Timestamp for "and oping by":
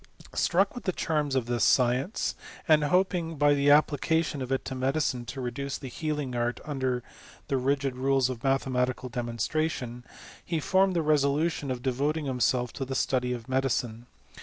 2.67-3.53